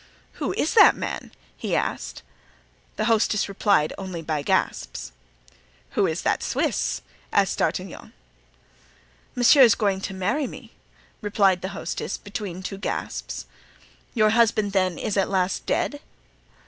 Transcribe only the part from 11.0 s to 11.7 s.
replied the